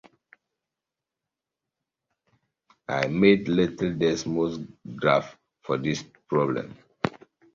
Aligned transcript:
I 2.89 3.05
made 3.05 3.47
little 3.47 3.91
Desmos 3.93 4.67
graph 4.95 5.37
for 5.61 5.77
this 5.77 6.03
problem 6.27 6.75